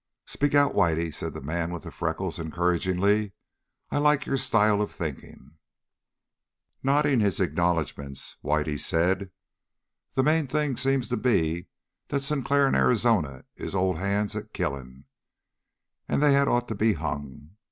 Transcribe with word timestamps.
"Speak 0.25 0.55
out, 0.55 0.73
Whitey," 0.73 1.13
said 1.13 1.35
the 1.35 1.41
man 1.43 1.71
with 1.71 1.83
the 1.83 1.91
freckles 1.91 2.39
encouragingly. 2.39 3.33
"I 3.91 3.99
like 3.99 4.25
your 4.25 4.35
style 4.35 4.81
of 4.81 4.91
thinking." 4.91 5.59
Nodding 6.81 7.19
his 7.19 7.39
acknowledgments, 7.39 8.35
Whitey 8.43 8.79
said: 8.79 9.29
"The 10.15 10.23
main 10.23 10.47
thing 10.47 10.75
seems 10.75 11.07
to 11.09 11.17
be 11.17 11.67
that 12.07 12.23
Sinclair 12.23 12.65
and 12.65 12.75
Arizona 12.75 13.45
is 13.57 13.75
old 13.75 13.99
hands 13.99 14.35
at 14.35 14.53
killing. 14.53 15.03
And 16.09 16.19
they 16.23 16.33
had 16.33 16.47
ought 16.47 16.67
to 16.69 16.73
be 16.75 16.93
hung. 16.93 17.51